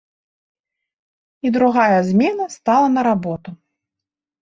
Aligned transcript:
І 1.47 1.53
другая 1.59 1.99
змена 2.09 2.51
стала 2.57 2.87
на 2.99 3.07
работу. 3.13 3.49